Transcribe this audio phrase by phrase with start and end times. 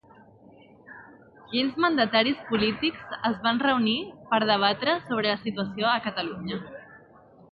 [1.51, 3.95] Quins mandataris polítics es van reunir
[4.31, 6.59] per debatre sobre la situació a Catalunya?